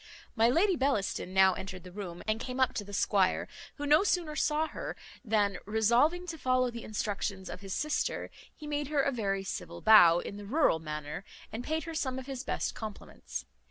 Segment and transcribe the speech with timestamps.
[0.35, 4.03] My Lady Bellaston now entered the room, and came up to the squire, who no
[4.03, 9.03] sooner saw her, than, resolving to follow the instructions of his sister, he made her
[9.03, 12.73] a very civil bow, in the rural manner, and paid her some of his best
[12.73, 13.45] compliments.